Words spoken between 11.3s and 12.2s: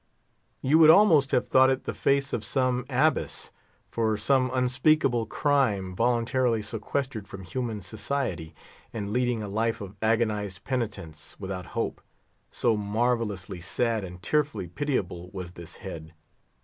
without hope;